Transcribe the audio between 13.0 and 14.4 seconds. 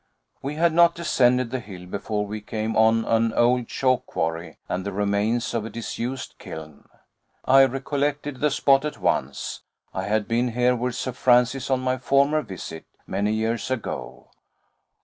many years ago.